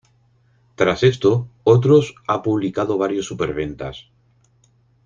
Tras 0.73 1.03
esto 1.03 1.47
otros 1.63 2.15
ha 2.27 2.41
publicado 2.41 2.97
varios 2.97 3.27
superventas. 3.27 4.09